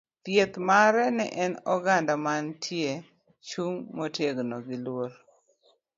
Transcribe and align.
Dhieth 0.25 0.57
mare 0.67 1.05
ne 1.17 1.25
en 1.43 1.53
oganda 1.75 2.13
mantie 2.25 2.91
chung' 3.47 3.81
motegno 3.97 4.57
gi 4.67 4.77
luor. 4.85 5.11